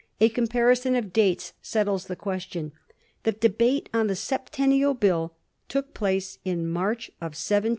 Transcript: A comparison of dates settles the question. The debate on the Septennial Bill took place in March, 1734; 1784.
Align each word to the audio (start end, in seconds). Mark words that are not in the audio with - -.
A 0.19 0.29
comparison 0.29 0.95
of 0.95 1.13
dates 1.13 1.53
settles 1.61 2.05
the 2.07 2.15
question. 2.15 2.71
The 3.21 3.33
debate 3.33 3.87
on 3.93 4.07
the 4.07 4.15
Septennial 4.15 4.95
Bill 4.95 5.35
took 5.69 5.93
place 5.93 6.39
in 6.43 6.67
March, 6.67 7.11
1734; 7.21 7.21
1784. 7.21 7.69